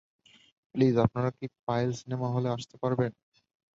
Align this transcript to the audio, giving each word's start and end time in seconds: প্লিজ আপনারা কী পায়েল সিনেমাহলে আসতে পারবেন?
প্লিজ 0.75 0.95
আপনারা 1.05 1.29
কী 1.37 1.45
পায়েল 1.65 1.89
সিনেমাহলে 1.99 2.47
আসতে 2.49 2.75
পারবেন? 2.83 3.11